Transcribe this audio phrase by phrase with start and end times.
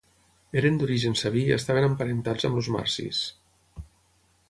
[0.61, 3.25] Eren d'origen sabí i estaven emparentats amb els marsis.